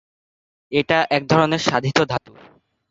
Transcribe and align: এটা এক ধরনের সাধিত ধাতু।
এটা 0.71 0.97
এক 1.09 1.23
ধরনের 1.27 1.61
সাধিত 1.61 1.97
ধাতু। 2.09 2.31